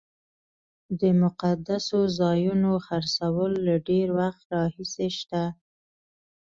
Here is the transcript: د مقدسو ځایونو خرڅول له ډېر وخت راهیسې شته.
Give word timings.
د 0.99 1.01
مقدسو 1.23 1.99
ځایونو 2.19 2.71
خرڅول 2.85 3.51
له 3.65 3.75
ډېر 3.87 4.07
وخت 4.19 4.43
راهیسې 4.53 5.07
شته. 5.19 5.43